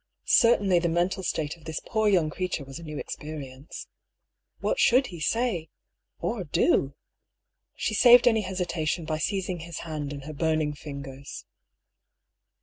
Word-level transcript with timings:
Certainly 0.25 0.79
the 0.79 0.89
mental 0.89 1.21
state 1.21 1.55
of 1.57 1.65
this 1.65 1.79
poor 1.85 2.09
young 2.09 2.31
creature 2.31 2.63
was 2.65 2.79
a 2.79 2.83
new 2.83 2.97
experience. 2.97 3.85
What 4.59 4.79
should 4.79 5.05
he 5.13 5.19
say— 5.19 5.69
or 6.19 6.43
do? 6.43 6.95
She 7.75 7.93
saved 7.93 8.27
any 8.27 8.41
hesitation 8.41 9.05
by 9.05 9.19
seizing 9.19 9.59
his 9.59 9.81
hand 9.85 10.11
in 10.11 10.21
her 10.21 10.33
burning 10.33 10.73
fin 10.73 11.03
gers. 11.03 11.45